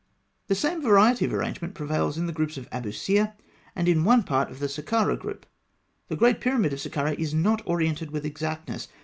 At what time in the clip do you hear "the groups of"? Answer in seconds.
2.25-2.67